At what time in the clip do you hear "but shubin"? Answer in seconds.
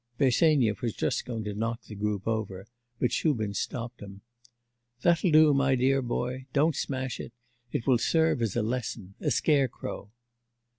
2.99-3.53